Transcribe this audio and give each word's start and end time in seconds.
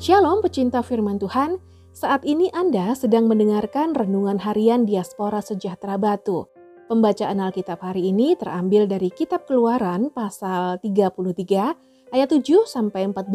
Shalom 0.00 0.40
pecinta 0.40 0.80
firman 0.80 1.20
Tuhan, 1.20 1.60
saat 1.92 2.24
ini 2.24 2.48
Anda 2.56 2.96
sedang 2.96 3.28
mendengarkan 3.28 3.92
Renungan 3.92 4.40
Harian 4.40 4.88
Diaspora 4.88 5.44
Sejahtera 5.44 6.00
Batu. 6.00 6.48
Pembacaan 6.88 7.36
Alkitab 7.36 7.84
hari 7.84 8.08
ini 8.08 8.32
terambil 8.32 8.88
dari 8.88 9.12
Kitab 9.12 9.44
Keluaran 9.44 10.08
pasal 10.08 10.80
33 10.80 12.16
ayat 12.16 12.28
7 12.32 12.64
sampai 12.64 13.12
14. 13.12 13.28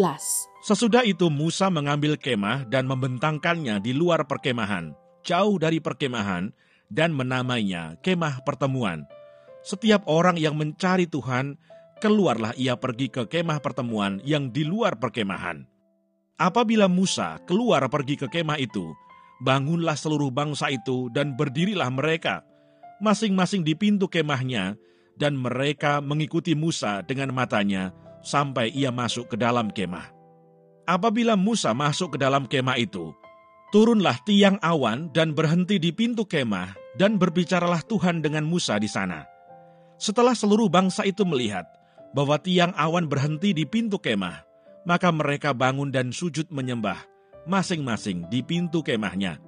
Sesudah 0.65 1.05
itu 1.05 1.29
Musa 1.29 1.69
mengambil 1.69 2.17
kemah 2.17 2.65
dan 2.65 2.89
membentangkannya 2.89 3.77
di 3.77 3.93
luar 3.93 4.25
perkemahan, 4.25 4.97
jauh 5.21 5.61
dari 5.61 5.77
perkemahan, 5.77 6.49
dan 6.89 7.13
menamainya 7.13 8.01
kemah 8.01 8.41
pertemuan. 8.41 9.05
Setiap 9.61 10.01
orang 10.09 10.41
yang 10.41 10.57
mencari 10.57 11.05
Tuhan, 11.05 11.61
keluarlah 12.01 12.57
ia 12.57 12.73
pergi 12.73 13.13
ke 13.13 13.29
kemah 13.29 13.61
pertemuan 13.61 14.17
yang 14.25 14.49
di 14.49 14.65
luar 14.65 14.97
perkemahan. 14.97 15.74
Apabila 16.35 16.91
Musa 16.91 17.39
keluar 17.47 17.87
pergi 17.87 18.19
ke 18.19 18.27
kemah 18.27 18.59
itu, 18.59 18.91
bangunlah 19.39 19.95
seluruh 19.95 20.27
bangsa 20.35 20.67
itu 20.67 21.07
dan 21.15 21.31
berdirilah 21.39 21.87
mereka, 21.87 22.43
masing-masing 22.99 23.63
di 23.63 23.71
pintu 23.71 24.11
kemahnya, 24.11 24.75
dan 25.15 25.39
mereka 25.39 26.03
mengikuti 26.03 26.51
Musa 26.51 26.99
dengan 27.07 27.31
matanya 27.31 27.95
sampai 28.19 28.67
ia 28.75 28.91
masuk 28.91 29.31
ke 29.31 29.39
dalam 29.39 29.71
kemah. 29.71 30.11
Apabila 30.83 31.39
Musa 31.39 31.71
masuk 31.71 32.15
ke 32.15 32.17
dalam 32.19 32.51
kemah 32.51 32.83
itu, 32.83 33.15
turunlah 33.71 34.19
tiang 34.27 34.59
awan 34.59 35.07
dan 35.15 35.31
berhenti 35.31 35.79
di 35.79 35.95
pintu 35.95 36.27
kemah, 36.27 36.75
dan 36.99 37.15
berbicaralah 37.15 37.79
Tuhan 37.87 38.19
dengan 38.19 38.43
Musa 38.43 38.75
di 38.75 38.91
sana. 38.91 39.23
Setelah 39.95 40.35
seluruh 40.35 40.67
bangsa 40.67 41.07
itu 41.07 41.23
melihat 41.23 41.63
bahwa 42.11 42.35
tiang 42.39 42.75
awan 42.75 43.07
berhenti 43.07 43.55
di 43.55 43.63
pintu 43.63 43.99
kemah, 43.99 44.44
maka 44.85 45.09
mereka 45.09 45.51
bangun 45.51 45.89
dan 45.89 46.13
sujud 46.13 46.47
menyembah, 46.53 47.01
masing-masing 47.49 48.29
di 48.29 48.45
pintu 48.45 48.85
kemahnya. 48.85 49.41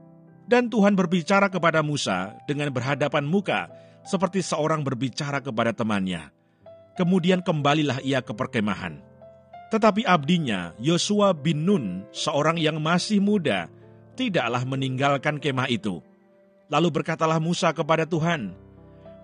Dan 0.47 0.67
Tuhan 0.71 0.97
berbicara 0.97 1.47
kepada 1.47 1.85
Musa 1.85 2.33
dengan 2.49 2.73
berhadapan 2.73 3.23
muka, 3.23 3.69
seperti 4.07 4.41
seorang 4.41 4.81
berbicara 4.81 5.43
kepada 5.43 5.75
temannya. 5.75 6.31
Kemudian 6.97 7.45
kembalilah 7.45 8.01
ia 8.01 8.23
ke 8.23 8.33
perkemahan. 8.33 9.03
Tetapi 9.67 10.07
abdinya, 10.07 10.71
Yosua 10.79 11.35
bin 11.35 11.67
Nun, 11.67 12.07
seorang 12.15 12.55
yang 12.55 12.79
masih 12.79 13.19
muda, 13.19 13.67
tidaklah 14.15 14.63
meninggalkan 14.63 15.37
kemah 15.37 15.67
itu. 15.67 15.99
Lalu 16.71 16.89
berkatalah 16.89 17.43
Musa 17.43 17.75
kepada 17.75 18.07
Tuhan, 18.07 18.55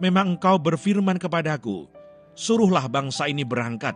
Memang 0.04 0.36
engkau 0.36 0.60
berfirman 0.60 1.16
kepadaku, 1.16 1.88
suruhlah 2.36 2.92
bangsa 2.92 3.32
ini 3.32 3.48
berangkat, 3.48 3.96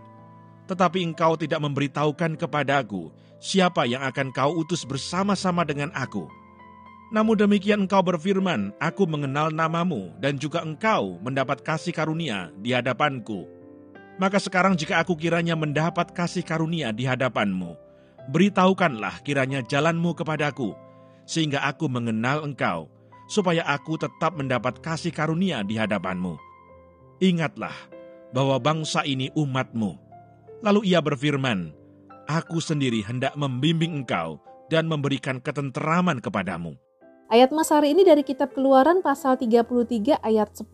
tetapi 0.68 1.02
engkau 1.02 1.40
tidak 1.40 1.64
memberitahukan 1.64 2.36
kepadaku 2.36 3.10
siapa 3.40 3.88
yang 3.88 4.04
akan 4.04 4.30
kau 4.36 4.52
utus 4.60 4.84
bersama-sama 4.84 5.64
dengan 5.64 5.90
aku. 5.96 6.28
Namun 7.08 7.40
demikian 7.40 7.88
engkau 7.88 8.04
berfirman, 8.04 8.76
aku 8.84 9.08
mengenal 9.08 9.48
namamu 9.48 10.12
dan 10.20 10.36
juga 10.36 10.60
engkau 10.60 11.16
mendapat 11.24 11.64
kasih 11.64 11.96
karunia 11.96 12.52
di 12.60 12.76
hadapanku. 12.76 13.48
Maka 14.20 14.44
sekarang 14.44 14.76
jika 14.76 15.00
aku 15.00 15.16
kiranya 15.16 15.56
mendapat 15.56 16.12
kasih 16.12 16.44
karunia 16.44 16.92
di 16.92 17.08
hadapanmu, 17.08 17.80
beritahukanlah 18.28 19.24
kiranya 19.24 19.64
jalanmu 19.64 20.12
kepadaku, 20.20 20.76
sehingga 21.24 21.64
aku 21.64 21.88
mengenal 21.88 22.44
engkau, 22.44 22.92
supaya 23.32 23.64
aku 23.64 23.96
tetap 23.96 24.36
mendapat 24.36 24.84
kasih 24.84 25.16
karunia 25.16 25.64
di 25.64 25.80
hadapanmu. 25.80 26.36
Ingatlah 27.24 27.76
bahwa 28.36 28.60
bangsa 28.60 29.08
ini 29.08 29.32
umatmu, 29.32 29.96
Lalu 30.66 30.94
ia 30.94 31.00
berfirman, 31.04 31.74
Aku 32.28 32.60
sendiri 32.60 33.00
hendak 33.06 33.38
membimbing 33.40 34.04
engkau 34.04 34.42
dan 34.68 34.90
memberikan 34.90 35.40
ketenteraman 35.40 36.20
kepadamu. 36.20 36.76
Ayat 37.32 37.56
Mas 37.56 37.72
hari 37.72 37.96
ini 37.96 38.04
dari 38.04 38.24
kitab 38.24 38.52
keluaran 38.56 39.00
pasal 39.00 39.40
33 39.40 40.20
ayat 40.20 40.50
10. 40.52 40.68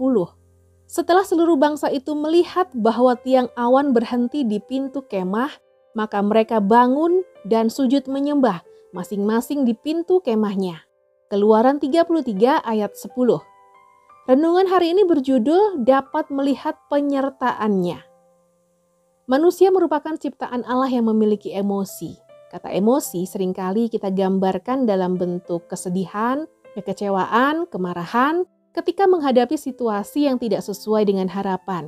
Setelah 0.90 1.25
seluruh 1.25 1.57
bangsa 1.57 1.90
itu 1.90 2.13
melihat 2.13 2.69
bahwa 2.74 3.18
tiang 3.18 3.50
awan 3.57 3.94
berhenti 3.94 4.46
di 4.46 4.62
pintu 4.62 5.06
kemah, 5.06 5.50
maka 5.97 6.22
mereka 6.22 6.57
bangun 6.62 7.25
dan 7.46 7.69
sujud 7.69 8.06
menyembah 8.09 8.62
masing-masing 8.94 9.66
di 9.66 9.74
pintu 9.74 10.22
kemahnya. 10.22 10.86
Keluaran 11.34 11.81
33 11.81 12.62
ayat 12.62 12.94
10. 12.94 13.09
Renungan 14.30 14.68
hari 14.69 14.94
ini 14.94 15.03
berjudul 15.03 15.81
dapat 15.81 16.30
melihat 16.30 16.78
penyertaannya. 16.88 18.12
Manusia 19.23 19.72
merupakan 19.72 20.19
ciptaan 20.19 20.67
Allah 20.67 20.91
yang 20.91 21.07
memiliki 21.07 21.56
emosi. 21.56 22.19
Kata 22.51 22.67
emosi 22.75 23.23
sering 23.23 23.56
kali 23.56 23.88
kita 23.88 24.11
gambarkan 24.11 24.84
dalam 24.84 25.16
bentuk 25.16 25.63
kesedihan, 25.72 26.44
kekecewaan, 26.75 27.63
kemarahan 27.72 28.44
ketika 28.75 29.07
menghadapi 29.07 29.56
situasi 29.56 30.28
yang 30.28 30.35
tidak 30.44 30.59
sesuai 30.59 31.07
dengan 31.07 31.31
harapan. 31.31 31.88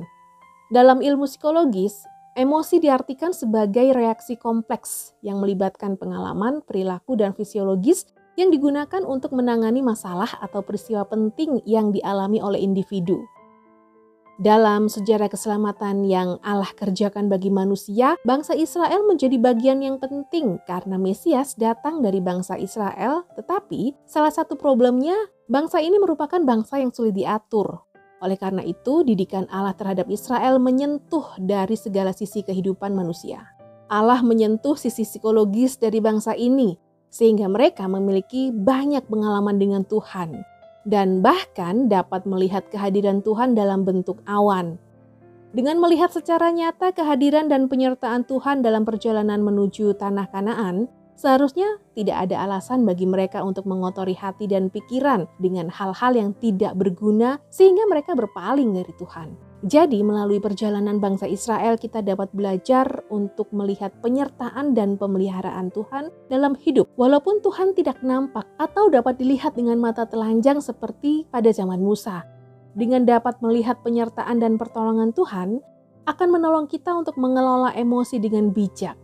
Dalam 0.72 1.04
ilmu 1.04 1.28
psikologis, 1.28 2.08
emosi 2.40 2.80
diartikan 2.80 3.36
sebagai 3.36 3.92
reaksi 3.92 4.40
kompleks 4.40 5.12
yang 5.20 5.36
melibatkan 5.36 6.00
pengalaman, 6.00 6.64
perilaku, 6.64 7.20
dan 7.20 7.36
fisiologis 7.36 8.08
yang 8.40 8.48
digunakan 8.48 9.04
untuk 9.04 9.36
menangani 9.36 9.84
masalah 9.84 10.40
atau 10.40 10.64
peristiwa 10.64 11.04
penting 11.04 11.60
yang 11.68 11.92
dialami 11.92 12.40
oleh 12.40 12.64
individu. 12.64 13.28
Dalam 14.36 14.92
sejarah 14.92 15.32
keselamatan 15.32 16.04
yang 16.04 16.36
Allah 16.44 16.68
kerjakan 16.76 17.32
bagi 17.32 17.48
manusia, 17.48 18.20
bangsa 18.20 18.52
Israel 18.52 19.00
menjadi 19.08 19.40
bagian 19.40 19.80
yang 19.80 19.96
penting 19.96 20.60
karena 20.68 21.00
Mesias 21.00 21.56
datang 21.56 22.04
dari 22.04 22.20
bangsa 22.20 22.60
Israel, 22.60 23.24
tetapi 23.32 23.96
salah 24.04 24.28
satu 24.28 24.52
problemnya, 24.60 25.16
bangsa 25.48 25.80
ini 25.80 25.96
merupakan 25.96 26.36
bangsa 26.44 26.76
yang 26.76 26.92
sulit 26.92 27.16
diatur. 27.16 27.80
Oleh 28.20 28.36
karena 28.36 28.60
itu, 28.60 29.08
didikan 29.08 29.48
Allah 29.48 29.72
terhadap 29.72 30.04
Israel 30.12 30.60
menyentuh 30.60 31.40
dari 31.40 31.80
segala 31.80 32.12
sisi 32.12 32.44
kehidupan 32.44 32.92
manusia. 32.92 33.40
Allah 33.88 34.20
menyentuh 34.20 34.76
sisi 34.76 35.08
psikologis 35.08 35.80
dari 35.80 36.04
bangsa 36.04 36.36
ini, 36.36 36.76
sehingga 37.08 37.48
mereka 37.48 37.88
memiliki 37.88 38.52
banyak 38.52 39.08
pengalaman 39.08 39.56
dengan 39.56 39.80
Tuhan 39.88 40.55
dan 40.86 41.20
bahkan 41.20 41.90
dapat 41.90 42.24
melihat 42.24 42.64
kehadiran 42.70 43.20
Tuhan 43.20 43.58
dalam 43.58 43.82
bentuk 43.82 44.22
awan. 44.24 44.78
Dengan 45.50 45.82
melihat 45.82 46.14
secara 46.14 46.54
nyata 46.54 46.94
kehadiran 46.94 47.50
dan 47.50 47.66
penyertaan 47.66 48.24
Tuhan 48.24 48.62
dalam 48.62 48.86
perjalanan 48.86 49.42
menuju 49.42 49.98
tanah 49.98 50.30
Kanaan, 50.30 50.86
seharusnya 51.18 51.82
tidak 51.98 52.28
ada 52.28 52.46
alasan 52.46 52.86
bagi 52.86 53.08
mereka 53.08 53.42
untuk 53.42 53.66
mengotori 53.66 54.14
hati 54.14 54.46
dan 54.46 54.70
pikiran 54.70 55.26
dengan 55.42 55.72
hal-hal 55.72 56.12
yang 56.14 56.30
tidak 56.38 56.76
berguna, 56.76 57.42
sehingga 57.50 57.88
mereka 57.88 58.14
berpaling 58.14 58.72
dari 58.76 58.92
Tuhan. 59.00 59.45
Jadi, 59.64 60.04
melalui 60.04 60.36
perjalanan 60.36 61.00
bangsa 61.00 61.24
Israel, 61.24 61.80
kita 61.80 62.04
dapat 62.04 62.28
belajar 62.36 63.00
untuk 63.08 63.48
melihat 63.56 63.88
penyertaan 64.04 64.76
dan 64.76 65.00
pemeliharaan 65.00 65.72
Tuhan 65.72 66.12
dalam 66.28 66.52
hidup, 66.60 66.92
walaupun 67.00 67.40
Tuhan 67.40 67.72
tidak 67.72 68.04
nampak 68.04 68.44
atau 68.60 68.92
dapat 68.92 69.16
dilihat 69.16 69.56
dengan 69.56 69.80
mata 69.80 70.04
telanjang 70.04 70.60
seperti 70.60 71.24
pada 71.32 71.48
zaman 71.56 71.80
Musa. 71.80 72.28
Dengan 72.76 73.08
dapat 73.08 73.40
melihat 73.40 73.80
penyertaan 73.80 74.36
dan 74.44 74.60
pertolongan 74.60 75.16
Tuhan, 75.16 75.64
akan 76.04 76.28
menolong 76.28 76.68
kita 76.68 76.92
untuk 76.92 77.16
mengelola 77.16 77.72
emosi 77.72 78.20
dengan 78.20 78.52
bijak, 78.52 78.94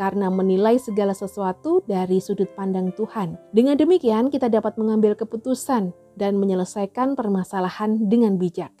karena 0.00 0.32
menilai 0.32 0.80
segala 0.80 1.12
sesuatu 1.12 1.84
dari 1.84 2.16
sudut 2.24 2.48
pandang 2.56 2.96
Tuhan. 2.96 3.36
Dengan 3.52 3.76
demikian, 3.76 4.32
kita 4.32 4.48
dapat 4.48 4.80
mengambil 4.80 5.12
keputusan 5.12 5.92
dan 6.16 6.32
menyelesaikan 6.40 7.12
permasalahan 7.12 8.08
dengan 8.08 8.40
bijak. 8.40 8.72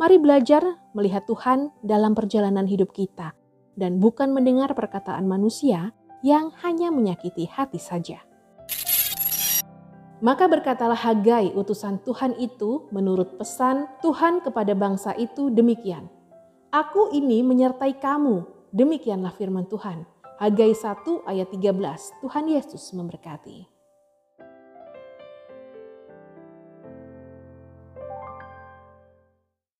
Mari 0.00 0.16
belajar 0.16 0.64
melihat 0.96 1.28
Tuhan 1.28 1.76
dalam 1.84 2.16
perjalanan 2.16 2.64
hidup 2.64 2.88
kita 2.96 3.36
dan 3.76 4.00
bukan 4.00 4.32
mendengar 4.32 4.72
perkataan 4.72 5.28
manusia 5.28 5.92
yang 6.24 6.48
hanya 6.64 6.88
menyakiti 6.88 7.44
hati 7.44 7.76
saja. 7.76 8.24
Maka 10.24 10.48
berkatalah 10.48 10.96
Hagai 10.96 11.52
utusan 11.52 12.00
Tuhan 12.00 12.32
itu 12.40 12.88
menurut 12.88 13.36
pesan 13.36 13.84
Tuhan 14.00 14.40
kepada 14.40 14.72
bangsa 14.72 15.12
itu 15.20 15.52
demikian. 15.52 16.08
Aku 16.72 17.12
ini 17.12 17.44
menyertai 17.44 18.00
kamu, 18.00 18.48
demikianlah 18.72 19.36
firman 19.36 19.68
Tuhan. 19.68 20.08
Hagai 20.40 20.72
1 20.72 21.28
ayat 21.28 21.52
13, 21.52 22.24
Tuhan 22.24 22.44
Yesus 22.48 22.88
memberkati. 22.96 23.68